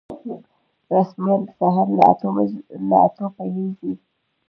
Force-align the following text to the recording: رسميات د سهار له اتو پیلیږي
رسميات 0.95 1.41
د 1.45 1.49
سهار 1.59 1.87
له 2.89 2.95
اتو 3.05 3.25
پیلیږي 3.37 3.93